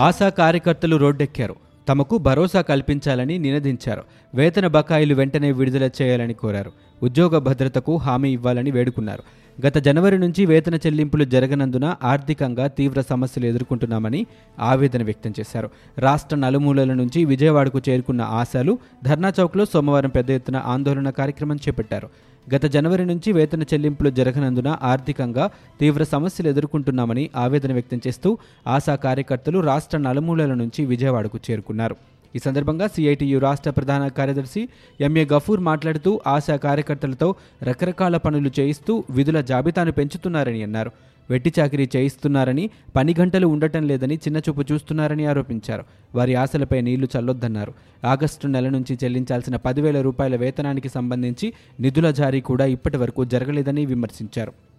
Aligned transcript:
ఆశా 0.00 0.28
కార్యకర్తలు 0.28 0.96
రోడ్డెక్కారు. 0.96 1.56
తమకు 1.88 2.18
భరోసా 2.18 2.60
కల్పించాలని 2.60 3.38
నినదించారు. 3.38 4.02
వేతన 4.34 4.66
బకాయిలు 4.66 5.14
వెంటనే 5.14 5.52
విడుదల 5.52 5.90
చేయాలని 6.02 6.34
కోరారు. 6.34 6.72
ఉద్యోగ 7.02 7.38
భద్రతకు 7.38 7.96
హామీ 7.96 8.30
ఇవ్వాలని 8.30 8.70
వేడుకున్నారు. 8.70 9.22
గత 9.58 9.78
జనవరి 9.78 10.18
నుంచి 10.18 10.46
వేతన 10.46 10.74
చెల్లింపులు 10.74 11.24
జరగనందున 11.24 11.96
ఆర్థికంగా 12.02 12.66
తీవ్ర 12.66 13.00
సమస్యలు 13.00 13.46
ఎదుర్కొంటున్నామని 13.46 14.26
ఆవేదన 14.58 15.02
వ్యక్తం 15.02 15.34
చేశారు. 15.40 15.70
రాష్ట్ర 15.98 16.36
నలుమూలల 16.36 16.92
నుంచి 16.92 17.24
విజయవాడకు 17.24 17.80
చేరుకున్న 17.88 18.22
ఆశాలు 18.22 18.78
ధర్నా 19.04 19.32
చౌక్లో 19.40 19.64
సోమవారం 19.64 20.10
పెద్ద 20.10 20.30
ఎత్తున 20.30 20.56
ఆందోళన 20.56 21.10
కార్యక్రమం 21.10 21.56
చేపట్టారు. 21.56 22.08
గత 22.54 22.64
జనవరి 22.64 23.06
నుంచి 23.06 23.32
వేతన 23.32 23.62
చెల్లింపులు 23.62 24.10
జరగనందున 24.10 24.76
ఆర్థికంగా 24.82 25.50
తీవ్ర 25.80 26.02
సమస్యలు 26.04 26.48
ఎదుర్కొంటున్నామని 26.48 27.30
ఆవేదన 27.36 27.72
వ్యక్తం 27.72 28.00
చేస్తూ 28.06 28.38
ఆశా 28.66 28.96
కార్యకర్తలు 28.96 29.60
రాష్ట్ర 29.60 29.98
నలుమూలల 29.98 30.54
నుంచి 30.54 30.84
విజయవాడకు 30.84 31.38
చేరుకున్నారు. 31.50 31.96
ఈ 32.34 32.38
సందర్భంగా 32.38 32.86
సిఐటియు 32.86 33.38
రాష్ట్ర 33.38 33.70
ప్రధాన 33.70 34.08
కార్యదర్శి 34.08 34.68
ఎంఏ 35.00 35.24
గఫూర్ 35.32 35.60
మాట్లాడుతూ 35.60 36.20
ఆశా 36.26 36.56
కార్యకర్తలతో 36.56 37.34
రకరకాల 37.62 38.16
పనులు 38.16 38.50
చేయిస్తూ 38.60 39.04
విధుల 39.10 39.40
జాబితాను 39.40 39.92
పెంచుతున్నారని 39.92 40.62
అన్నారు. 40.62 40.92
వెట్టి 41.30 41.52
చాకిరీ 41.60 41.88
చేయిస్తున్నారని 41.96 42.70
పని 42.96 43.14
గంటలు 43.20 43.46
ఉండటం 43.46 43.88
లేదని 43.88 44.14
చిన్నచూపు 44.14 44.64
చూస్తున్నారని 44.72 45.26
ఆరోపించారు. 45.26 45.84
వారి 46.14 46.34
ఆశలపై 46.34 46.80
నీళ్ళు 46.80 47.08
చల్లొద్దన్నారు. 47.18 47.74
ఆగస్టు 48.04 48.46
నెల 48.46 48.68
నుంచి 48.68 48.98
చెల్లించాల్సిన 49.04 49.56
పదివేల 49.56 50.00
రూపాయల 50.00 50.36
వేతనానికి 50.36 50.88
సంబంధించి 50.88 51.52
నిధుల 51.80 52.10
జారీ 52.10 52.40
కూడా 52.40 52.66
ఇప్పటి 52.66 52.96
వరకు 52.96 53.24
జరగలేదని 53.24 53.86
విమర్శించారు. 53.86 54.73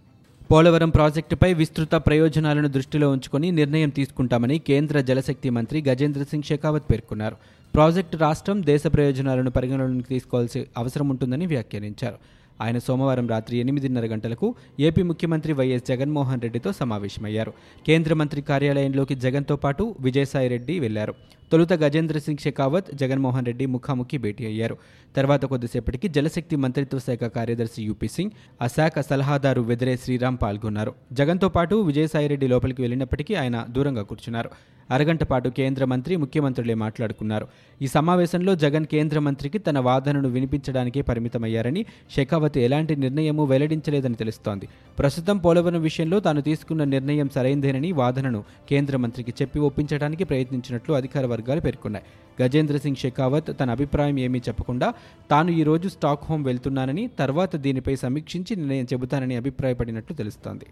పోలవరం 0.50 0.90
ప్రాజెక్టుపై 0.96 1.48
విస్తృత 1.60 1.94
ప్రయోజనాలను 2.06 2.68
దృష్టిలో 2.74 3.06
ఉంచుకొని 3.14 3.48
నిర్ణయం 3.60 3.90
తీసుకుంటామని 3.96 4.56
కేంద్ర 4.68 5.00
జలశక్తి 5.08 5.48
మంత్రి 5.56 5.78
గజేంద్ర 5.88 6.24
సింగ్ 6.30 6.48
షెకావత్ 6.50 6.86
పేర్కొన్నారు. 6.90 7.36
ప్రాజెక్టు 7.74 8.16
రాష్ట్రం 8.16 8.58
దేశ 8.70 8.82
ప్రయోజనాలను 8.94 9.50
పరిగణలోకి 9.56 10.06
తీసుకోవాల్సి 10.12 10.60
అవసరం 10.82 11.08
ఉంటుందని 11.14 11.46
వ్యాఖ్యానించారు. 11.52 12.18
ఆయన 12.60 12.78
సోమవారం 12.78 13.28
రాత్రి 13.28 13.58
ఎనిమిదిన్నర 13.58 14.06
గంటలకు 14.06 14.54
ఏపీ 14.80 15.02
ముఖ్యమంత్రి 15.02 15.52
వైఎస్ 15.52 15.86
జగన్మోహన్ 15.88 16.40
రెడ్డితో 16.40 16.72
సమావేశమయ్యారు. 16.72 17.52
కేంద్ర 17.86 18.14
మంత్రి 18.14 18.42
కార్యాలయంలోకి 18.42 19.14
జగన్తో 19.14 19.56
పాటు 19.56 19.94
విజయసాయి 20.00 20.48
రెడ్డి 20.48 20.78
వెళ్ళారు. 20.80 21.14
తొలుత 21.52 21.72
గజేంద్ర 21.72 22.18
సింగ్ 22.18 22.38
షెకావత్ 22.38 22.94
జగన్మోహన్ 22.94 23.46
రెడ్డి 23.46 23.66
ముఖాముఖి 23.66 24.18
భేటీ 24.18 24.46
అయ్యారు. 24.46 24.76
తర్వాత 25.16 25.44
కొద్దిసేపటికి 25.44 26.08
జలశక్తి 26.08 26.56
మంత్రిత్వ 26.56 26.98
శాఖ 26.98 27.18
కార్యదర్శి 27.18 27.82
యూపీ 27.82 28.08
సింగ్ 28.08 28.30
ఆ 28.62 28.66
శాఖ 28.66 28.98
సలహాదారు 28.98 29.60
వెదిరే 29.60 29.96
శ్రీరామ్ 29.96 30.38
పాల్గొన్నారు. 30.42 30.94
జగన్తో 31.12 31.48
పాటు 31.48 31.74
విజయసాయిరెడ్డి 31.74 32.46
లోపలికి 32.46 32.82
వెళ్ళినప్పటికీ 32.82 33.34
ఆయన 33.34 33.66
దూరంగా 33.70 34.02
కూర్చున్నారు. 34.02 34.50
అరగంట 34.90 35.22
పాటు 35.22 35.48
కేంద్ర 35.48 35.84
మంత్రి 35.84 36.16
ముఖ్యమంత్రులే 36.16 36.74
మాట్లాడుకున్నారు. 36.74 37.46
ఈ 37.82 37.86
సమావేశంలో 37.86 38.54
జగన్ 38.54 38.86
కేంద్ర 38.86 39.18
మంత్రికి 39.18 39.58
తన 39.58 39.78
వాదనను 39.78 40.28
వినిపించడానికే 40.28 41.02
పరిమితమయ్యారని 41.02 41.86
షెకావత్ 42.16 42.58
ఎలాంటి 42.58 42.96
నిర్ణయమూ 42.96 43.44
వెల్లడించలేదని 43.44 44.14
తెలుస్తోంది. 44.14 44.68
ప్రస్తుతం 44.98 45.38
పోలవరం 45.38 45.82
విషయంలో 45.82 46.20
తాను 46.20 46.40
తీసుకున్న 46.40 46.84
నిర్ణయం 46.84 47.30
సరైందేనని 47.34 47.92
వాదనను 47.92 48.44
కేంద్ర 48.68 48.96
మంత్రికి 48.96 49.34
చెప్పి 49.42 49.58
ఒప్పించడానికి 49.58 50.24
ప్రయత్నించినట్లు 50.24 50.94
అధికార 50.94 51.26
వర్గాలు 51.26 51.60
పేర్కొన్నాయి. 51.60 52.04
గజేంద్ర 52.42 52.76
సింగ్ 52.76 52.96
షెకావత్ 52.96 53.60
తన 53.60 53.70
అభిప్రాయం 53.70 54.18
ఏమీ 54.18 54.38
చెప్పకుండా 54.38 54.94
తాను 55.30 55.50
ఈ 55.50 55.62
రోజు 55.62 55.88
స్టాక్ 55.88 56.24
హోమ్ 56.24 56.44
వెళ్తున్నానని 56.44 57.10
తర్వాత 57.18 57.56
దీనిపై 57.56 57.96
సమీక్షించి 57.96 58.56
నిర్ణయం 58.56 58.86
చెబుతానని 58.92 59.36
అభిప్రాయపడినట్లు 59.36 60.16
తెలుస్తోంది. 60.16 60.66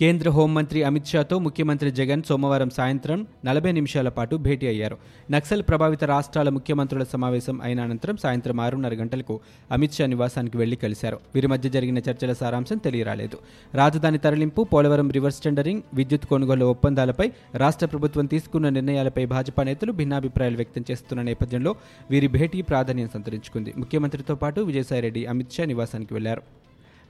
కేంద్ర 0.00 0.28
హోంమంత్రి 0.30 0.82
అమిత్ 0.82 1.06
షాతో 1.06 1.38
ముఖ్యమంత్రి 1.38 1.90
జగన్ 1.90 2.22
సోమవారం 2.28 2.70
సాయంత్రం 2.70 3.26
నలభై 3.44 3.72
నిమిషాల 3.72 4.08
పాటు 4.08 4.36
భేటీ 4.36 4.66
అయ్యారు. 4.66 4.96
నక్సల్ 5.30 5.62
ప్రభావిత 5.62 6.04
రాష్ట్రాల 6.04 6.48
ముఖ్యమంత్రుల 6.48 7.04
సమావేశం 7.04 7.60
అయిన 7.62 7.80
అనంతరం 7.80 8.16
సాయంత్రం 8.16 8.60
ఆరున్నర 8.60 8.94
గంటలకు 8.94 9.40
అమిత్ 9.72 9.92
షా 9.92 10.06
నివాసానికి 10.06 10.56
వెళ్ళి 10.58 10.76
కలిశారు. 10.76 11.18
వీరి 11.34 11.46
మధ్య 11.46 11.70
జరిగిన 11.70 11.98
చర్చల 11.98 12.32
సారాంశం 12.32 12.78
తెలియరాలేదు. 12.78 13.38
రాజధాని 13.74 14.18
తరలింపు 14.18 14.64
పోలవరం 14.72 15.10
రివర్స్ 15.10 15.40
టెండరింగ్ 15.40 15.82
విద్యుత్ 15.94 16.26
కొనుగోలు 16.26 16.64
ఒప్పందాలపై 16.64 17.30
రాష్ట్ర 17.54 17.86
ప్రభుత్వం 17.86 18.26
తీసుకున్న 18.26 18.68
నిర్ణయాలపై 18.68 19.26
భాజపా 19.26 19.62
నేతలు 19.62 19.92
భిన్నాభిప్రాయాలు 19.92 20.56
వ్యక్తం 20.56 20.84
చేస్తున్న 20.90 21.22
నేపథ్యంలో 21.22 21.74
వీరి 22.10 22.26
భేటీ 22.38 22.62
ప్రాధాన్యం 22.62 23.10
సంతరించుకుంది. 23.14 23.74
ముఖ్యమంత్రితో 23.76 24.34
పాటు 24.34 24.60
విజయసాయిరెడ్డి 24.60 25.26
అమిత్ 25.26 25.52
షా 25.52 25.64
నివాసానికి 25.64 26.14
వెళ్ళారు. 26.14 26.42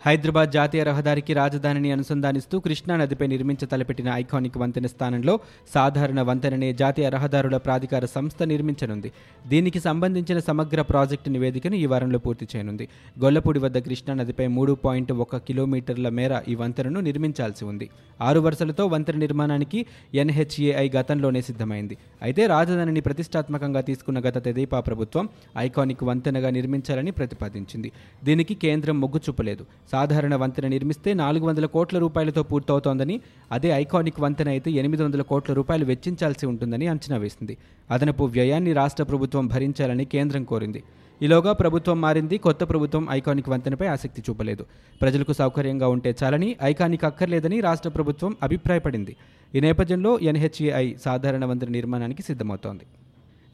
హైదరాబాద్ 0.05 0.51
జాతీయ 0.51 0.83
రహదారికి 0.83 1.33
రాజధానిని 1.33 1.93
అనుసంధానిస్తూ 1.93 2.59
కృష్ణా 2.59 2.97
నదిపై 2.97 3.27
నిర్మించ 3.27 3.65
తలపెట్టిన 3.67 4.09
ఐకానిక్ 4.09 4.57
వంతెన 4.59 4.87
స్థానంలో 4.87 5.39
సాధారణ 5.75 6.21
వంతెననే 6.23 6.73
జాతీయ 6.73 7.09
రహదారుల 7.09 7.57
ప్రాధికార 7.57 8.05
సంస్థ 8.05 8.43
నిర్మించనుంది. 8.43 9.13
దీనికి 9.47 9.81
సంబంధించిన 9.81 10.39
సమగ్ర 10.39 10.83
ప్రాజెక్టు 10.83 11.31
నివేదికను 11.31 11.75
ఈ 11.75 11.87
వారంలో 11.87 12.19
పూర్తి 12.19 12.49
చేయనుంది. 12.53 12.89
గొల్లపూడి 13.25 13.59
వద్ద 13.59 13.79
కృష్ణా 13.79 14.15
నదిపై 14.15 14.47
మూడు 14.47 14.73
పాయింట్ 14.73 15.13
ఒక 15.13 15.37
కిలోమీటర్ల 15.37 16.09
మేర 16.09 16.41
ఈ 16.49 16.55
వంతెనను 16.55 17.01
నిర్మించాల్సి 17.01 17.65
ఉంది. 17.65 17.91
ఆరు 18.21 18.41
వరుసలతో 18.41 18.87
వంతెన 18.87 19.17
నిర్మాణానికి 19.17 19.87
ఎన్హెచ్ఏఐ 20.15 20.91
గతంలోనే 20.97 21.41
సిద్ధమైంది. 21.41 21.99
అయితే 22.23 22.47
రాజధానిని 22.47 23.01
ప్రతిష్టాత్మకంగా 23.01 23.81
తీసుకున్న 23.81 24.21
గత 24.21 24.45
తెదేపా 24.45 24.81
ప్రభుత్వం 24.81 25.29
ఐకానిక్ 25.59 26.05
వంతెనగా 26.05 26.51
నిర్మించాలని 26.51 27.11
ప్రతిపాదించింది. 27.11 27.93
దీనికి 28.25 28.55
కేంద్రం 28.55 29.01
మొగ్గు 29.01 29.21
చూపలేదు. 29.29 29.67
సాధారణ 29.93 30.35
వంతెన 30.35 30.69
నిర్మిస్తే 30.69 31.15
నాలుగు 31.15 31.47
వందల 31.47 31.67
కోట్ల 31.67 31.99
రూపాయలతో 31.99 32.43
పూర్తవుతోందని 32.43 33.21
అదే 33.53 33.69
ఐకానిక్ 33.69 34.21
వంతెన 34.21 34.49
అయితే 34.49 34.71
ఎనిమిది 34.71 35.03
వందల 35.03 35.23
కోట్ల 35.23 35.53
రూపాయలు 35.53 35.85
వెచ్చించాల్సి 35.85 36.47
ఉంటుందని 36.47 36.87
అంచనా 36.87 37.17
వేసింది. 37.17 37.57
అదనపు 37.91 38.25
వ్యయాన్ని 38.25 38.73
రాష్ట్ర 38.73 39.05
ప్రభుత్వం 39.05 39.47
భరించాలని 39.47 40.05
కేంద్రం 40.05 40.45
కోరింది. 40.45 40.83
ఈలోగా 41.23 41.53
ప్రభుత్వం 41.53 42.01
మారింది 42.01 42.39
కొత్త 42.39 42.65
ప్రభుత్వం 42.65 43.07
ఐకానిక్ 43.11 43.49
వంతెనపై 43.49 43.87
ఆసక్తి 43.87 44.23
చూపలేదు. 44.31 44.67
ప్రజలకు 45.01 45.33
సౌకర్యంగా 45.33 45.89
ఉంటే 45.89 46.15
చాలని 46.23 46.57
ఐకానిక్ 46.63 47.05
అక్కర్లేదని 47.05 47.61
రాష్ట్ర 47.61 47.89
ప్రభుత్వం 47.89 48.37
అభిప్రాయపడింది. 48.43 49.17
ఈ 49.55 49.61
నేపథ్యంలో 49.61 50.19
ఎన్హెచ్ఏఐ 50.19 50.95
సాధారణ 51.05 51.45
వంతెన 51.45 51.69
నిర్మాణానికి 51.69 52.23
సిద్ధమవుతోంది. 52.23 52.85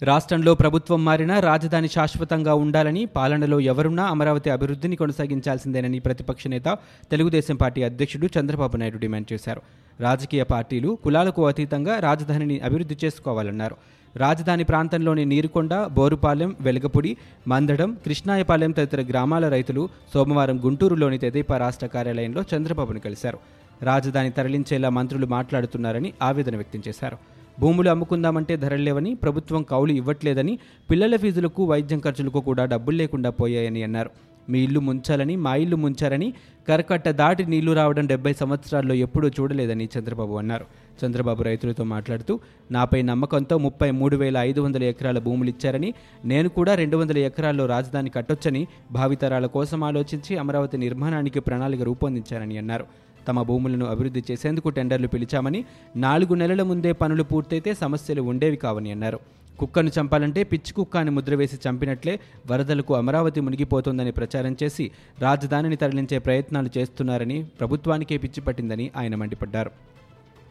రాష్ట్రంలో 0.03 0.55
ప్రభుత్వం 0.55 1.05
మారినా 1.05 1.41
రాజధాని 1.41 1.89
శాశ్వతంగా 1.89 2.55
ఉండాలని 2.55 3.07
పాలనలో 3.07 3.61
ఎవరున్నా 3.61 4.05
అమరావతి 4.05 4.51
అభివృద్ధిని 4.51 4.97
కొనసాగించాల్సిందేనని 4.97 5.99
ప్రతిపక్ష 5.99 6.47
నేత 6.47 6.79
తెలుగుదేశం 7.11 7.57
పార్టీ 7.57 7.83
అధ్యక్షుడు 7.83 8.29
చంద్రబాబు 8.39 8.77
నాయుడు 8.77 8.99
డిమాండ్ 8.99 9.33
చేశారు. 9.33 9.63
రాజకీయ 10.01 10.43
పార్టీలు 10.43 10.99
కులాలకు 11.05 11.47
అతీతంగా 11.47 11.99
రాజధానిని 11.99 12.61
అభివృద్ధి 12.61 12.97
చేసుకోవాలన్నారు. 13.05 13.77
రాజధాని 14.17 14.65
ప్రాంతంలోని 14.65 15.25
నీరుకొండ 15.25 15.75
బోరుపాలెం 15.93 16.57
వెలగపూడి 16.61 17.17
మందడం 17.49 17.97
కృష్ణాయపాలెం 18.05 18.71
తదితర 18.71 19.01
గ్రామాల 19.01 19.49
రైతులు 19.49 19.89
సోమవారం 20.15 20.59
గుంటూరులోని 20.65 21.19
తెదేపా 21.19 21.57
రాష్ట్ర 21.57 21.87
కార్యాలయంలో 21.87 22.45
చంద్రబాబును 22.55 23.01
కలిశారు. 23.01 23.39
రాజధాని 23.83 24.31
తరలించేలా 24.31 24.89
మంత్రులు 24.89 25.27
మాట్లాడుతున్నారని 25.27 26.13
ఆవేదన 26.23 26.57
వ్యక్తం 26.57 26.83
చేశారు. 26.89 27.36
భూములు 27.61 27.91
అమ్ముకుందామంటే 27.91 28.57
ధరలు 28.57 28.83
లేవని 28.83 29.15
ప్రభుత్వం 29.15 29.63
కౌలు 29.63 29.93
ఇవ్వట్లేదని 29.93 30.59
పిల్లల 30.91 31.17
ఫీజులకు 31.17 31.65
వైద్యం 31.65 32.01
ఖర్చులకు 32.01 32.41
కూడా 32.41 32.65
డబ్బులు 32.65 32.97
లేకుండా 32.97 33.31
పోయాయని 33.31 33.83
అన్నారు. 33.83 34.11
మీ 34.51 34.65
ఇల్లు 34.65 34.81
ముంచాలని 34.81 35.37
మా 35.37 35.55
ఇల్లు 35.55 35.77
ముంచారని 35.77 36.35
కరకట్ట 36.69 37.09
దాటి 37.09 37.47
నీళ్ళు 37.47 37.73
రావడం 37.73 38.07
డెబ్బై 38.07 38.33
సంవత్సరాల్లో 38.33 38.95
ఎప్పుడూ 38.95 39.29
చూడలేదని 39.29 39.89
చంద్రబాబు 39.99 40.35
అన్నారు. 40.35 40.67
చంద్రబాబు 41.05 41.43
రైతులతో 41.43 41.85
మాట్లాడుతూ 41.85 42.41
నాపై 42.71 43.03
నమ్మకంతో 43.03 43.59
ముప్పై 43.59 43.91
మూడు 43.91 44.17
వేల 44.17 44.37
ఐదు 44.37 44.61
వందల 44.61 44.83
ఎకరాల 44.83 45.19
భూములు 45.19 45.49
ఇచ్చారని 45.49 45.95
నేను 46.25 46.49
కూడా 46.49 46.75
రెండు 46.75 46.97
వందల 46.97 47.19
ఎకరాల్లో 47.19 47.67
రాజధాని 47.67 48.11
కట్టొచ్చని 48.11 48.67
భావితరాల 48.93 49.47
కోసం 49.47 49.85
ఆలోచించి 49.85 50.39
అమరావతి 50.39 50.79
నిర్మాణానికి 50.79 51.41
ప్రణాళిక 51.41 51.83
రూపొందించారని 51.83 52.59
అన్నారు. 52.59 52.87
తమ 53.29 53.43
భూములను 53.43 53.87
అభివృద్ధి 53.87 54.23
చేసేందుకు 54.31 54.69
టెండర్లు 54.69 55.09
పిలిచామని 55.09 55.65
నాలుగు 55.97 56.35
నెలల 56.35 56.63
ముందే 56.63 56.93
పనులు 56.93 57.23
పూర్తయితే 57.23 57.75
సమస్యలు 57.75 58.23
ఉండేవి 58.23 58.57
కావని 58.57 58.91
అన్నారు. 58.91 59.21
కుక్కను 59.59 59.91
చంపాలంటే 60.01 60.45
పిచ్చి 60.45 60.73
కుక్క 60.73 60.97
అని 60.97 61.11
ముద్ర 61.11 61.35
వేసి 61.35 61.57
చంపినట్లే 61.69 62.15
వరదలకు 62.51 62.95
అమరావతి 62.95 63.41
మునిగిపోతోందని 63.41 64.13
ప్రచారం 64.13 64.57
చేసి 64.63 64.91
రాజధానిని 65.21 65.77
తరలించే 65.77 66.19
ప్రయత్నాలు 66.19 66.71
చేస్తున్నారని 66.79 67.39
ప్రభుత్వానికే 67.61 68.17
పిచ్చి 68.17 68.41
పట్టిందని 68.41 68.91
ఆయన 68.97 69.15
మండిపడ్డారు. 69.15 69.71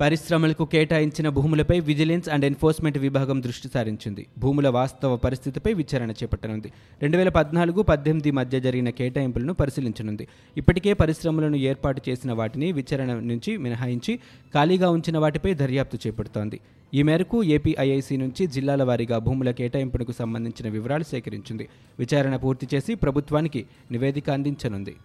పరిశ్రమలకు 0.02 0.66
కేటాయించిన 0.66 1.30
భూములపై 1.30 1.80
విజిలెన్స్ 1.80 2.30
అండ్ 2.30 2.46
ఎన్ఫోర్స్మెంట్ 2.46 2.98
విభాగం 2.98 3.44
దృష్టి 3.44 3.70
సారించింది. 3.74 4.26
భూముల 4.40 4.70
వాస్తవ 4.70 5.16
పరిస్థితిపై 5.16 5.74
విచారణ 5.74 6.12
చేపట్టనుంది. 6.12 6.72
రెండు 7.02 7.18
వేల 7.18 7.30
పద్నాలుగు 7.30 7.82
పద్దెనిమిది 7.82 8.32
మధ్య 8.32 8.60
జరిగిన 8.60 8.90
కేటాయింపులను 8.90 9.54
పరిశీలించనుంది. 9.54 10.28
ఇప్పటికే 10.58 10.94
పరిశ్రమలను 10.94 11.56
ఏర్పాటు 11.56 12.02
చేసిన 12.10 12.32
వాటిని 12.32 12.72
విచారణ 12.72 13.14
నుంచి 13.14 13.58
మినహాయించి 13.58 14.20
ఖాళీగా 14.54 14.90
ఉంచిన 14.90 15.18
వాటిపై 15.18 15.54
దర్యాప్తు 15.54 16.08
చేపడుతోంది. 16.08 16.60
ఈ 16.94 17.04
మేరకు 17.04 17.44
ఏపీఐఐసి 17.44 18.18
నుంచి 18.18 18.48
జిల్లాల 18.48 18.84
వారీగా 18.84 19.18
భూముల 19.18 19.52
కేటాయింపునకు 19.52 20.12
సంబంధించిన 20.12 20.70
వివరాలు 20.70 21.04
సేకరించింది. 21.04 21.68
విచారణ 22.00 22.36
పూర్తి 22.36 22.68
చేసి 22.74 22.96
ప్రభుత్వానికి 22.96 23.66
నివేదిక 23.92 24.30
అందించనుంది. 24.30 24.96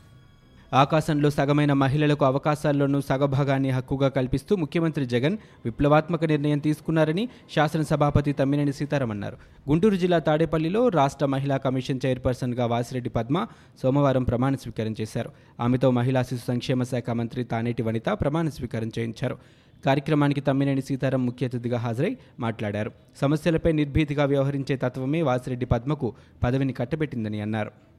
ఆకాశంలో 0.73 1.31
సగమైన 1.31 1.73
మహిళలకు 1.73 2.25
అవకాశాల్లోనూ 2.25 3.01
సగభాగాన్ని 3.01 3.71
హక్కుగా 3.71 4.09
కల్పిస్తూ 4.09 4.57
ముఖ్యమంత్రి 4.57 5.07
జగన్ 5.07 5.39
విప్లవాత్మక 5.65 6.25
నిర్ణయం 6.25 6.59
తీసుకున్నారని 6.59 7.29
శాసనసభాపతి 7.55 8.33
తమ్మినేని 8.33 8.73
సీతారాం 8.73 9.11
అన్నారు. 9.11 9.37
గుంటూరు 9.71 9.97
జిల్లా 9.97 10.19
తాడేపల్లిలో 10.19 10.89
రాష్ట్ర 10.89 11.27
మహిళా 11.27 11.57
కమిషన్ 11.57 12.01
చైర్పర్సన్గా 12.07 12.67
వాసిరెడ్డి 12.67 13.11
పద్మ 13.11 13.47
సోమవారం 13.83 14.25
ప్రమాణ 14.25 14.55
స్వీకారం 14.55 14.95
చేశారు. 15.01 15.31
ఆమెతో 15.61 15.91
మహిళా 15.91 16.23
శిశు 16.23 16.47
సంక్షేమ 16.49 16.83
శాఖ 16.83 17.11
మంత్రి 17.11 17.45
తానేటి 17.45 17.83
వనిత 17.83 18.09
ప్రమాణ 18.09 18.49
స్వీకారం 18.49 18.91
చేయించారు. 18.99 19.39
కార్యక్రమానికి 19.87 20.41
తమ్మినేని 20.41 20.83
సీతారాం 20.83 21.27
ముఖ్య 21.27 21.47
అతిథిగా 21.47 21.79
హాజరై 21.79 22.17
మాట్లాడారు. 22.41 22.93
సమస్యలపై 23.21 23.73
నిర్భీతిగా 23.73 24.25
వ్యవహరించే 24.25 24.77
తత్వమే 24.77 25.23
వాసిరెడ్డి 25.23 25.67
పద్మకు 25.67 26.15
పదవిని 26.43 26.73
కట్టబెట్టిందని 26.73 27.41
అన్నారు. 27.41 27.90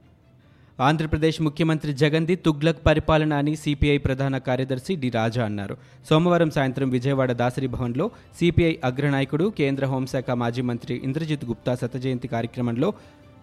ఆంధ్రప్రదేశ్ 0.86 1.38
ముఖ్యమంత్రి 1.46 1.92
జగన్ది 1.92 2.34
తుగ్లక్ 2.44 2.80
పరిపాలన 2.86 3.32
అని 3.42 3.52
సిపిఐ 3.56 3.96
ప్రధాన 4.06 4.38
కార్యదర్శి 4.46 4.92
డి 5.02 5.08
రాజా 5.16 5.42
అన్నారు. 5.44 5.74
సోమవారం 6.08 6.50
సాయంత్రం 6.56 6.88
విజయవాడ 6.90 7.32
దాసరి 7.40 7.68
భవన్లో 7.74 8.06
సిపిఐ 8.38 8.72
అగ్రనాయకుడు 8.88 9.46
కేంద్ర 9.60 9.86
హోంశాఖ 9.92 10.30
మాజీ 10.42 10.62
మంత్రి 10.70 10.94
ఇంద్రజిత్ 11.08 11.44
గుప్తా 11.50 11.74
శత 11.74 11.96
జయంతి 12.04 12.30
కార్యక్రమంలో 12.34 12.88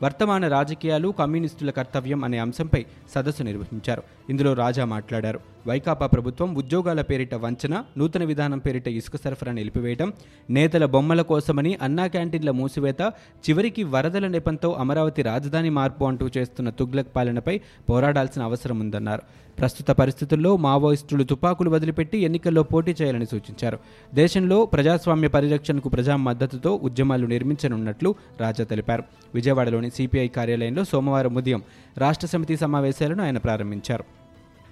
వర్తమాన 0.03 0.47
రాజకీయాలు 0.47 1.09
కమ్యూనిస్టుల 1.09 1.69
కర్తవ్యం 1.69 2.23
అనే 2.23 2.37
అంశంపై 2.37 2.85
సదస్సు 3.15 3.43
నిర్వహించారు. 3.43 4.03
ఇందులో 4.29 4.53
రాజా 4.53 4.85
మాట్లాడారు. 4.85 5.39
వైకాపా 5.67 6.07
ప్రభుత్వం 6.07 6.55
ఉద్యోగాల 6.55 7.01
పేరిట 7.01 7.35
వంచన 7.35 7.83
నూతన 7.97 8.23
విధానం 8.23 8.59
పేరిట 8.59 8.87
ఇసుక 8.87 9.15
సరఫరా 9.15 9.51
నిలిపివేయడం 9.51 10.13
నేతల 10.49 10.85
బొమ్మల 10.85 11.21
కోసమని 11.21 11.77
అన్నా 11.81 12.07
క్యాంటీన్ల 12.07 12.51
మూసివేత 12.51 13.01
చివరికి 13.49 13.83
వరదల 13.83 14.27
నెపంతో 14.27 14.71
అమరావతి 14.71 15.21
రాజధాని 15.21 15.69
మార్పు 15.69 16.05
అంటూ 16.05 16.29
చేస్తున్న 16.37 16.69
తుగ్లక్ 16.69 17.15
పాలనపై 17.15 17.61
పోరాడాల్సిన 17.89 18.43
అవసరం 18.43 18.79
ఉందన్నారు. 18.79 19.21
ప్రస్తుత 19.59 19.87
పరిస్థితుల్లో 19.91 20.57
మావోయిస్టులు 20.57 21.23
తుపాకులు 21.23 21.69
వదిలిపెట్టి 21.69 22.17
ఎన్నికల్లో 22.17 22.63
పోటీ 22.63 22.95
చేయాలని 23.01 23.25
సూచించారు. 23.25 23.79
దేశంలో 24.13 24.65
ప్రజాస్వామ్య 24.65 25.27
పరిరక్షణకు 25.27 25.89
ప్రజా 25.89 26.15
మద్దతుతో 26.15 26.79
ఉద్యమాలు 26.83 27.27
నిర్మించనున్నట్లు 27.27 28.15
రాజా 28.39 28.63
తెలిపారు. 28.63 29.03
విజయవాడలోని 29.35 29.88
సిపిఐ 29.89 30.27
కార్యాలయంలో 30.27 30.83
సోమవారం 30.83 31.35
ఉదయం 31.35 31.63
రాష్ట్ర 31.97 32.27
సమితి 32.27 32.57
సమావేశాలను 32.57 33.23
ఆయన 33.23 33.37
ప్రారంభించారు. 33.37 34.03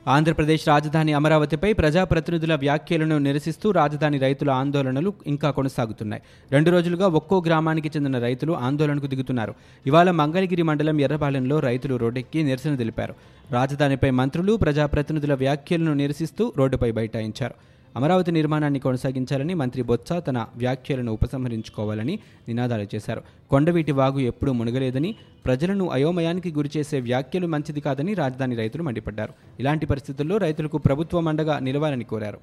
ఆంధ్రప్రదేశ్ 0.07 0.67
రాజధాని 0.67 1.13
అమరావతిపై 1.13 1.73
ప్రజాప్రతినిధుల 1.73 2.55
వ్యాఖ్యలను 2.55 3.17
నిరసిస్తూ 3.17 3.71
రాజధాని 3.71 4.17
రైతుల 4.17 4.49
ఆందోళనలు 4.49 5.13
ఇంకా 5.27 5.51
కొనసాగుతున్నాయి. 5.51 6.23
రెండు 6.51 6.69
రోజులుగా 6.71 7.07
ఒక్కో 7.07 7.43
గ్రామానికి 7.45 7.91
చెందిన 7.95 8.19
రైతులు 8.19 8.53
ఆందోళనకు 8.53 9.07
దిగుతున్నారు. 9.07 9.53
ఇవాళ 9.87 10.11
మంగళగిరి 10.11 10.61
మండలం 10.61 11.01
ఎర్రపాలెంలో 11.01 11.59
రైతులు 11.59 11.95
రోడ్డెక్కి 11.95 12.43
నిరసన 12.43 12.75
తెలిపారు. 12.75 13.15
రాజధానిపై 13.51 14.09
మంత్రులు 14.09 14.55
ప్రజాప్రతినిధుల 14.55 15.33
వ్యాఖ్యలను 15.33 15.93
నిరసిస్తూ 15.93 16.53
రోడ్డుపై 16.57 16.91
బైఠాయించారు. 16.91 17.53
అమరావతి 17.97 18.31
నిర్మాణాన్ని 18.31 18.79
కొనసాగించాలని 18.79 19.53
మంత్రి 19.53 19.81
బొత్స 19.81 20.13
తన 20.27 20.45
వ్యాఖ్యలను 20.55 21.11
ఉపసంహరించుకోవాలని 21.11 22.19
నినాదాలు 22.47 22.85
చేశారు. 22.95 23.21
కొండవీటి 23.49 23.91
వాగు 23.91 24.19
ఎప్పుడూ 24.19 24.51
మునగలేదని 24.51 25.15
ప్రజలను 25.45 25.89
అయోమయానికి 25.89 26.51
గురిచేసే 26.51 26.99
వ్యాఖ్యలు 26.99 27.47
మంచిది 27.47 27.81
కాదని 27.81 28.13
రాజధాని 28.13 28.55
రైతులు 28.55 28.83
మండిపడ్డారు. 28.83 29.33
ఇలాంటి 29.59 29.85
పరిస్థితుల్లో 29.85 30.37
రైతులకు 30.37 30.77
ప్రభుత్వం 30.77 31.27
అండగా 31.27 31.59
నిలవాలని 31.59 32.03
కోరారు. 32.03 32.37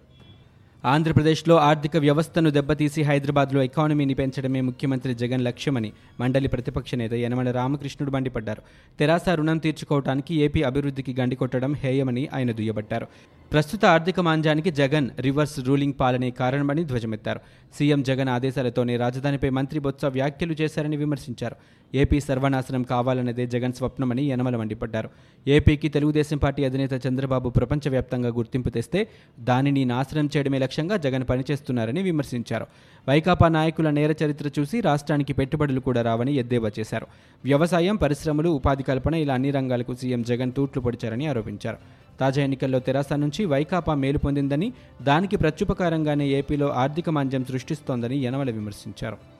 ఆంధ్రప్రదేశ్లో 0.84 1.56
ఆర్థిక 1.56 1.96
వ్యవస్థను 1.96 2.50
దెబ్బతీసి 2.50 3.02
హైదరాబాద్లో 3.02 3.62
ఎకానమీని 3.62 4.14
పెంచడమే 4.14 4.60
ముఖ్యమంత్రి 4.60 5.14
జగన్ 5.14 5.44
లక్ష్యమని 5.44 5.92
మండలి 6.20 6.48
ప్రతిపక్ష 6.48 6.94
నేత 6.94 7.14
యనమల 7.14 7.50
రామకృష్ణుడు 7.50 8.10
మండిపడ్డారు. 8.10 8.62
తెరాస 8.98 9.28
రుణం 9.28 9.58
తీర్చుకోవడానికి 9.58 10.34
ఏపీ 10.34 10.62
అభివృద్ధికి 10.62 11.16
గండి 11.20 11.36
కొట్టడం 11.36 11.74
హేయమని 11.74 12.28
ఆయన 12.34 12.52
దుయ్యబట్టారు. 12.52 13.06
ప్రస్తుత 13.52 13.85
ఆర్థిక 13.85 14.20
మాంద్యానికి 14.20 14.70
జగన్ 14.70 15.11
రివర్స్ 15.20 15.61
రూలింగ్ 15.61 15.94
పాలనే 16.00 16.31
కారణమని 16.31 16.85
ధ్వజమెత్తారు. 16.85 17.41
సీఎం 17.79 18.02
జగన్ 18.02 18.29
ఆదేశాలతోనే 18.29 18.96
రాజధానిపై 18.96 19.50
మంత్రి 19.50 19.79
బొత్స 19.79 20.05
వ్యాఖ్యలు 20.05 20.55
చేశారని 20.61 20.96
విమర్శించారు. 20.96 21.56
ఏపీ 21.94 22.20
సర్వనాశనం 22.20 22.82
కావాలన్నదే 22.82 23.46
జగన్ 23.46 23.73
స్వప్నమని 23.73 24.23
యనమల 24.31 24.56
మండిపడ్డారు. 24.56 25.08
ఏపీకి 25.46 25.88
తెలుగుదేశం 25.88 26.38
పార్టీ 26.38 26.64
అధినేత 26.64 27.06
చంద్రబాబు 27.06 27.49
ప్రపంచవ్యాప్తంగా 27.49 28.29
గుర్తింపు 28.29 28.69
తెస్తే 28.69 29.06
దానిని 29.41 29.85
నాశనం 29.85 30.29
చేయడమే 30.37 30.58
లక్ష్యంగా 30.58 30.97
జగన్ 30.97 31.25
పనిచేస్తున్నారని 31.31 32.02
విమర్శించారు. 32.02 32.67
వైకాపా 33.08 33.49
నాయకుల 33.49 33.90
నేర 33.90 34.14
చరిత్ర 34.25 34.50
చూసి 34.61 34.81
రాష్ట్రానికి 34.81 35.32
పెట్టుబడులు 35.32 35.81
కూడా 35.81 36.02
రావని 36.02 36.35
ఎద్దేవా 36.35 36.70
చేశారు. 36.79 37.06
వ్యవసాయం 37.44 37.97
పరిశ్రమలు 37.97 38.49
ఉపాధి 38.49 38.82
కల్పన 38.82 39.14
ఇలా 39.14 39.35
అన్ని 39.35 39.50
రంగాలకు 39.50 39.94
సీఎం 39.94 40.23
జగన్ 40.23 40.52
తూట్లు 40.52 40.82
పొడిచారని 40.82 41.26
ఆరోపించారు. 41.26 41.76
తాజా 42.20 42.43
ఎన్నికల్లో 42.43 42.78
తెరాస 42.78 43.12
నుంచి 43.12 43.44
వైకాపా 43.44 43.94
మేలు 43.94 44.19
పొందిందని 44.19 44.72
దానికి 45.02 45.37
ప్రత్యుపకారంగానే 45.37 46.28
ఏపీలో 46.28 46.69
ఆర్థిక 46.70 47.11
మాంద్యం 47.11 47.44
సృష్టిస్తోందని 47.44 48.19
యనమల 48.25 48.50
విమర్శించారు. 48.50 49.33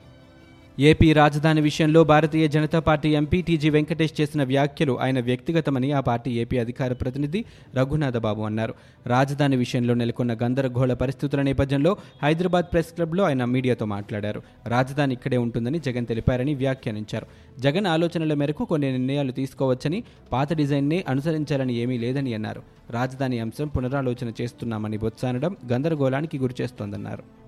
ఏపీ 0.79 1.13
రాజధాని 1.13 1.61
విషయంలో 1.61 2.03
భారతీయ 2.03 2.47
జనతా 2.47 2.79
పార్టీ 2.79 3.09
ఎంపీ 3.09 3.41
టీజీ 3.41 3.69
వెంకటేష్ 3.69 4.21
చేసిన 4.21 4.43
వ్యాఖ్యలు 4.43 4.99
ఆయన 4.99 5.19
వ్యక్తిగతమని 5.19 5.91
ఆ 5.91 5.99
పార్టీ 5.99 6.31
ఏపీ 6.31 6.57
అధికార 6.57 6.93
ప్రతినిధి 6.93 7.45
రఘునాథబాబు 7.75 8.41
అన్నారు. 8.41 8.73
రాజధాని 9.07 9.55
విషయంలో 9.55 9.93
నెలకొన్న 9.93 10.33
గందరగోళ 10.33 10.93
పరిస్థితుల 10.93 11.41
నేపథ్యంలో 11.41 11.97
హైదరాబాద్ 12.23 12.65
ప్రెస్ 12.65 12.93
క్లబ్లో 12.93 13.23
ఆయన 13.23 13.45
మీడియాతో 13.45 13.85
మాట్లాడారు. 13.85 14.41
రాజధాని 14.67 15.13
ఇక్కడే 15.13 15.37
ఉంటుందని 15.37 15.79
జగన్ 15.79 16.05
తెలిపారని 16.05 16.53
వ్యాఖ్యానించారు. 16.53 17.27
జగన్ 17.59 17.87
ఆలోచనల 17.87 18.33
మేరకు 18.33 18.65
కొన్ని 18.65 18.91
నిర్ణయాలు 18.91 19.31
తీసుకోవచ్చని 19.31 20.03
పాత 20.31 20.53
డిజైన్నే 20.53 21.05
అనుసరించాలని 21.07 21.73
ఏమీ 21.73 21.97
లేదని 21.97 22.33
అన్నారు. 22.33 22.63
రాజధాని 22.89 23.39
అంశం 23.39 23.67
పునరాలోచన 23.67 24.31
చేస్తున్నామని 24.41 24.97
బొత్సానడం 24.97 25.55
గందరగోళానికి 25.71 26.39
గురిచేస్తోందన్నారు. 26.39 27.44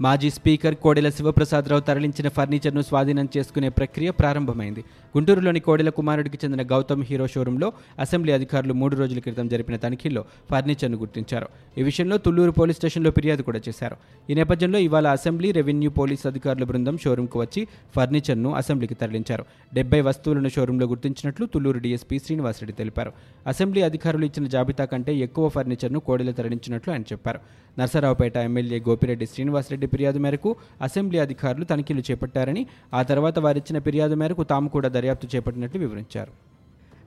మాజీ 0.00 0.30
స్పీకర్ 0.30 0.74
కోడెల 0.74 1.08
శివప్రసాదరావు 1.08 1.80
తరలించిన 1.80 2.28
ఫర్నిచర్ను 2.28 2.82
స్వాధీనం 2.82 3.28
చేసుకునే 3.36 3.68
ప్రక్రియ 3.68 4.10
ప్రారంభమైంది. 4.10 4.84
గుంటూరులోని 5.16 5.60
కోడెల 5.60 5.88
కుమారుడికి 5.88 6.38
చెందిన 6.44 6.66
గౌతమ్ 6.66 7.04
హీరో 7.04 7.26
షోరూంలో 7.26 7.72
అసెంబ్లీ 7.98 8.32
అధికారులు 8.32 8.74
మూడు 8.74 8.96
రోజుల 8.96 9.18
క్రితం 9.18 9.48
జరిపిన 9.48 9.76
తనిఖీల్లో 9.76 10.24
ఫర్నిచర్ను 10.50 10.98
గుర్తించారు. 10.98 11.48
ఈ 11.78 11.82
విషయంలో 11.82 12.18
తుళ్ళూరు 12.18 12.50
పోలీస్ 12.50 12.78
స్టేషన్లో 12.78 13.10
ఫిర్యాదు 13.10 13.42
కూడా 13.42 13.60
చేశారు. 13.68 13.96
ఈ 14.30 14.34
నేపథ్యంలో 14.34 14.78
ఇవాళ 14.78 15.06
అసెంబ్లీ 15.06 15.52
రెవెన్యూ 15.52 15.90
పోలీస్ 15.90 16.26
అధికారుల 16.26 16.64
బృందం 16.64 16.98
షోరూంకు 16.98 17.40
వచ్చి 17.40 17.68
ఫర్నిచర్ను 17.96 18.54
అసెంబ్లీకి 18.54 18.94
తరలించారు. 18.94 19.44
డెబ్బై 19.74 20.00
వస్తువులను 20.00 20.48
షోరూంలో 20.48 20.86
గుర్తించినట్లు 20.86 21.46
తుళ్ళూరు 21.46 21.78
డీఎస్పీ 21.78 22.18
శ్రీనివాసరెడ్డి 22.18 22.76
తెలిపారు. 22.76 23.12
అసెంబ్లీ 23.46 23.82
అధికారులు 23.82 24.24
ఇచ్చిన 24.24 24.46
జాబితా 24.46 24.84
కంటే 24.84 25.14
ఎక్కువ 25.16 25.48
ఫర్నిచర్ను 25.48 26.00
కోడెల 26.00 26.30
తరలించినట్లు 26.30 26.92
ఆయన 26.92 27.02
చెప్పారు. 27.02 27.40
నర్సరావుపేట 27.78 28.36
ఎమ్మెల్యే 28.36 28.80
గోపిరెడ్డి 28.88 29.26
శ్రీనివాసరెడ్డి 29.26 29.86
ఫిర్యాదు 29.90 30.18
మేరకు 30.18 30.56
అసెంబ్లీ 30.82 31.18
అధికారులు 31.18 31.64
తనిఖీలు 31.64 32.02
చేపట్టారని 32.10 32.66
ఆ 32.94 33.02
తర్వాత 33.02 33.38
వారిచ్చిన 33.38 33.78
ఫిర్యాదు 33.78 34.14
మేరకు 34.14 34.44
తాము 34.52 34.68
కూడా 34.68 34.88
దర్యాప్తు 34.88 35.28
చేపట్టినట్లు 35.36 35.80
వివరించారు. 35.80 36.32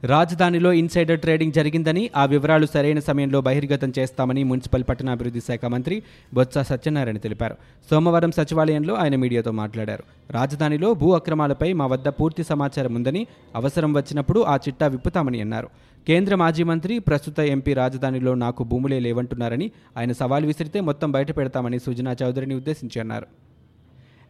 రాజధానిలో 0.04 0.70
ఇన్సైడర్ 0.74 1.20
ట్రేడింగ్ 1.20 1.52
జరిగిందని 1.52 2.10
ఆ 2.16 2.24
వివరాలు 2.26 2.66
సరైన 2.66 3.00
సమయంలో 3.00 3.42
బహిర్గతం 3.42 3.94
చేస్తామని 4.00 4.44
మున్సిపల్ 4.44 4.84
పట్టణాభివృద్ధి 4.90 5.42
శాఖ 5.42 5.66
మంత్రి 5.66 6.04
బొత్స 6.34 6.58
సత్యనారాయణ 6.58 7.18
తెలిపారు. 7.18 7.56
సోమవారం 7.90 8.32
సచివాలయంలో 8.32 8.94
ఆయన 8.94 9.16
మీడియాతో 9.16 9.52
మాట్లాడారు. 9.52 10.04
రాజధానిలో 10.30 10.94
భూ 10.94 11.12
అక్రమాలపై 11.12 11.74
మా 11.74 11.86
వద్ద 11.86 12.08
పూర్తి 12.08 12.44
సమాచారం 12.44 12.94
ఉందని 12.96 13.28
అవసరం 13.56 13.94
వచ్చినప్పుడు 13.94 14.40
ఆ 14.40 14.56
చిట్టా 14.56 14.88
విప్పుతామని 14.88 15.42
అన్నారు. 15.42 15.70
కేంద్ర 16.08 16.36
మాజీ 16.36 16.64
మంత్రి 16.64 17.00
ప్రస్తుత 17.00 17.40
ఎంపీ 17.40 17.74
రాజధానిలో 17.74 18.34
నాకు 18.36 18.64
భూములే 18.64 19.00
లేవంటున్నారని 19.00 19.72
ఆయన 19.98 20.12
సవాల్ 20.12 20.46
విసిరితే 20.46 20.80
మొత్తం 20.80 21.12
బయట 21.12 21.38
పెడతామని 21.38 21.80
సుజనా 21.80 22.16
చౌదరిని 22.24 22.56
ఉద్దేశించి 22.56 23.00
అన్నారు. 23.00 23.28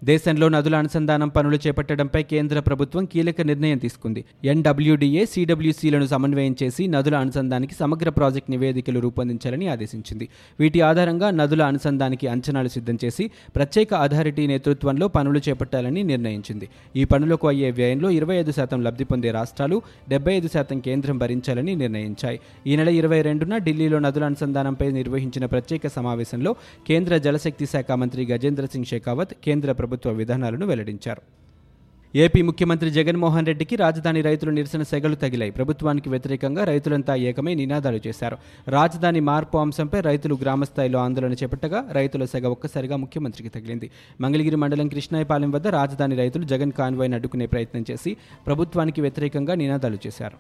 దేశంలో 0.09 0.49
నదుల 0.49 0.75
అనుసంధానం 0.75 1.29
పనులు 1.29 1.57
చేపట్టడంపై 1.67 2.21
కేంద్ర 2.23 2.59
ప్రభుత్వం 2.59 3.03
కీలక 3.05 3.41
నిర్ణయం 3.41 3.77
తీసుకుంది. 3.77 4.25
ఎన్డబ్ల్యూడీఏ 4.45 5.25
సిడబ్ల్యూసీలను 5.25 6.05
సమన్వయం 6.05 6.55
చేసి 6.63 6.87
నదుల 6.87 7.15
అనుసంధానికి 7.15 7.75
సమగ్ర 7.75 8.09
ప్రాజెక్ట్ 8.09 8.51
నివేదికలు 8.51 8.99
రూపొందించాలని 8.99 9.67
ఆదేశించింది. 9.67 10.29
వీటి 10.59 10.81
ఆధారంగా 10.81 11.31
నదుల 11.31 11.61
అనుసంధానికి 11.63 12.27
అంచనాలు 12.27 12.67
సిద్ధం 12.67 12.97
చేసి 13.05 13.29
ప్రత్యేక 13.55 13.93
అథారిటీ 13.93 14.47
నేతృత్వంలో 14.47 15.07
పనులు 15.07 15.41
చేపట్టాలని 15.49 16.03
నిర్ణయించింది. 16.03 16.69
ఈ 16.95 17.03
పనులకు 17.03 17.47
అయ్యే 17.47 17.71
వ్యయంలో 17.71 18.09
ఇరవై 18.09 18.35
ఐదు 18.35 18.51
శాతం 18.51 18.83
లబ్ధి 18.83 19.03
పొందే 19.03 19.31
రాష్ట్రాలు 19.31 19.81
డెబ్బై 20.09 20.33
ఐదు 20.33 20.47
శాతం 20.47 20.79
కేంద్రం 20.79 21.17
భరించాలని 21.17 21.75
నిర్ణయించాయి. 21.75 22.39
ఈ 22.67 22.75
నెల 22.75 22.89
ఇరవై 22.89 23.21
రెండున 23.21 23.57
ఢిల్లీలో 23.57 23.99
నదుల 23.99 24.23
అనుసంధానంపై 24.23 24.91
నిర్వహించిన 24.91 25.45
ప్రత్యేక 25.45 25.87
సమావేశంలో 25.87 26.53
కేంద్ర 26.87 27.17
జలశక్తి 27.17 27.65
శాఖ 27.65 27.91
మంత్రి 27.91 28.25
గజేంద్ర 28.25 28.65
సింగ్ 28.65 28.91
షెకావత్ 28.93 29.33
కేంద్ర 29.47 29.71
ప్రభుత్వ 29.71 29.91
ప్రభుత్వ 29.93 30.11
విధానాలను 30.19 30.65
వెల్లడించారు. 30.65 31.21
ఏపీ 32.13 32.39
ముఖ్యమంత్రి 32.47 32.89
జగన్మోహన్ 32.97 33.47
రెడ్డికి 33.49 33.75
రాజధాని 33.75 34.21
రైతులు 34.27 34.51
నిరసన 34.51 34.83
సెగలు 34.91 35.15
తగిలాయి. 35.15 35.51
ప్రభుత్వానికి 35.51 36.09
వ్యతిరేకంగా 36.09 36.63
రైతులంతా 36.63 37.13
ఏకమై 37.29 37.53
నినాదాలు 37.59 37.99
చేశారు. 38.07 38.37
రాజధాని 38.67 39.21
మార్పు 39.29 39.57
అంశంపై 39.57 40.01
రైతులు 40.01 40.37
గ్రామస్థాయిలో 40.41 40.99
ఆందోళన 40.99 41.33
చేపట్టగా 41.33 41.81
రైతుల 41.99 42.25
సెగ 42.33 42.45
ఒక్కసారిగా 42.55 42.97
ముఖ్యమంత్రికి 43.03 43.49
తగిలింది. 43.49 43.89
మంగళగిరి 44.21 44.59
మండలం 44.63 44.87
కృష్ణాయపాలెం 44.87 45.51
వద్ద 45.51 45.67
రాజధాని 45.79 46.17
రైతులు 46.23 46.47
జగన్ 46.53 46.75
కాన్వాయ్ను 46.81 47.17
అడ్డుకునే 47.19 47.47
ప్రయత్నం 47.53 47.85
చేసి 47.91 48.13
ప్రభుత్వానికి 48.47 49.01
వ్యతిరేకంగా 49.01 49.55
నినాదాలు 49.63 49.99
చేశారు. 50.07 50.39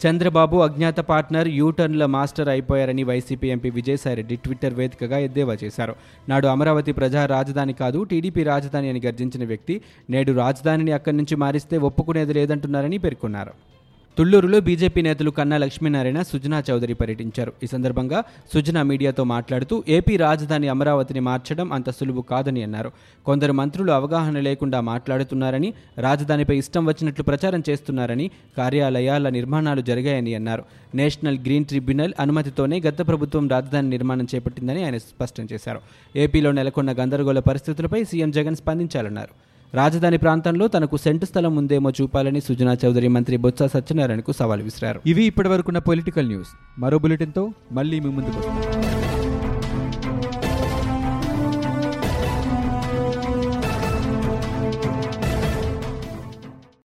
చంద్రబాబు 0.00 0.56
అజ్ఞాత 0.56 1.00
పార్ట్నర్ 1.00 1.48
యూటర్న్ల 1.48 2.06
మాస్టర్ 2.06 2.48
అయిపోయారని 2.48 3.02
వైసీపీ 3.02 3.48
ఎంపీ 3.48 3.70
విజయసాయిరెడ్డి 3.70 4.36
ట్విట్టర్ 4.36 4.74
వేదికగా 4.74 5.18
ఎద్దేవా 5.18 5.56
చేశారు. 5.64 5.94
నాడు 6.28 6.46
అమరావతి 6.46 6.92
ప్రజా 6.92 7.26
రాజధాని 7.26 7.72
కాదు 7.72 8.02
టీడీపీ 8.02 8.42
రాజధాని 8.42 8.88
అని 8.88 9.00
గర్జించిన 9.06 9.44
వ్యక్తి 9.44 9.80
నేడు 10.10 10.32
రాజధానిని 10.32 10.92
అక్కడి 10.92 11.16
నుంచి 11.16 11.36
మారిస్తే 11.36 11.78
ఒప్పుకునేది 11.78 12.32
లేదంటున్నారని 12.32 12.98
పేర్కొన్నారు. 12.98 13.73
తుళ్ళూరులో 14.18 14.60
బీజేపీ 14.60 15.02
నేతలు 15.02 15.30
కన్నా 15.30 15.56
లక్ష్మీనారాయణ 15.56 16.22
సుజనా 16.22 16.62
చౌదరి 16.70 16.94
పర్యటించారు. 16.94 17.52
ఈ 17.62 17.66
సందర్భంగా 17.66 18.24
సుజనా 18.54 18.82
మీడియాతో 18.82 19.24
మాట్లాడుతూ 19.24 19.84
ఏపీ 19.88 20.16
రాజధాని 20.16 20.68
అమరావతిని 20.68 21.20
మార్చడం 21.20 21.72
అంత 21.72 21.90
సులువు 21.90 22.22
కాదని 22.22 22.62
అన్నారు. 22.62 22.92
కొందరు 23.26 23.52
మంత్రులు 23.52 23.92
అవగాహన 23.92 24.40
లేకుండా 24.40 24.80
మాట్లాడుతున్నారని 24.80 25.74
రాజధానిపై 25.98 26.58
ఇష్టం 26.58 26.86
వచ్చినట్లు 26.86 27.24
ప్రచారం 27.24 27.62
చేస్తున్నారని 27.70 28.30
కార్యాలయాల 28.58 29.28
నిర్మాణాలు 29.28 29.80
జరిగాయని 29.80 30.34
అన్నారు. 30.34 30.64
నేషనల్ 30.94 31.38
గ్రీన్ 31.38 31.64
ట్రిబ్యునల్ 31.64 32.14
అనుమతితోనే 32.20 32.80
గత 32.80 33.08
ప్రభుత్వం 33.08 33.48
రాజధాని 33.48 33.90
నిర్మాణం 33.90 34.28
చేపట్టిందని 34.34 34.84
ఆయన 34.84 34.98
స్పష్టం 34.98 35.48
చేశారు. 35.52 35.80
ఏపీలో 36.16 36.52
నెలకొన్న 36.52 36.92
గందరగోళ 36.92 37.38
పరిస్థితులపై 37.38 38.04
సీఎం 38.04 38.30
జగన్ 38.30 38.56
స్పందించాలన్నారు. 38.56 39.53
రాజధాని 39.74 40.18
ప్రాంతంలో 40.18 40.68
తనకు 40.68 40.96
సెంటు 40.96 41.24
స్థలం 41.24 41.56
ఉందేమో 41.56 41.90
చూపాలని 41.90 42.40
సుజనా 42.40 42.76
చౌదరి 42.84 43.08
మంత్రి 43.08 43.36
బొత్స 43.36 43.62
సత్యనారాయణకు 43.62 44.32
సవాల్ 44.32 44.62
విసిరారు. 44.62 45.00
ఇవి 45.06 45.24
ఇప్పటివరకున్న 45.24 45.78
పొలిటికల్ 45.78 46.26
న్యూస్. 46.26 46.48
మరో 46.78 46.98
బులెటిన్తో 46.98 47.52
మళ్ళీ 47.72 48.00
మీ 48.00 48.10
ముందుకు 48.10 48.38
వస్తాం. 48.38 48.83